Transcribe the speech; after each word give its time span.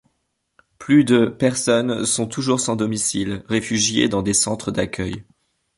Plus 0.79 1.03
de 1.03 1.27
personnes 1.27 2.07
sont 2.07 2.25
toujours 2.25 2.59
sans 2.59 2.75
domicile, 2.75 3.43
réfugiées 3.47 4.09
dans 4.09 4.23
des 4.23 4.33
centres 4.33 4.71
d'accueil. 4.71 5.23